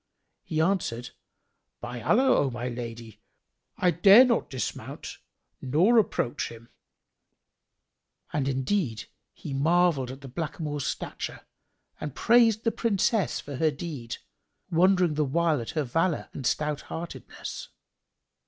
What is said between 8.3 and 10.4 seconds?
And indeed he marvelled at the